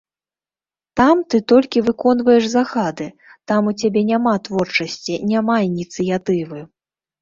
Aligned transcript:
Там 0.99 1.21
ты 1.33 1.39
толькі 1.53 1.83
выконваеш 1.91 2.49
загады, 2.57 3.07
там 3.53 3.61
у 3.75 3.77
цябе 3.79 4.01
няма 4.11 4.33
творчасці, 4.51 5.23
няма 5.35 5.55
ініцыятывы. 5.71 6.59